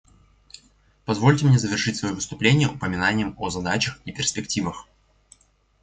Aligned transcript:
Позвольте 1.05 1.45
мне 1.45 1.59
завершить 1.59 1.95
свое 1.95 2.15
выступление 2.15 2.67
упоминанием 2.67 3.35
о 3.37 3.51
задачах 3.51 4.01
и 4.03 4.11
перспективах. 4.11 4.87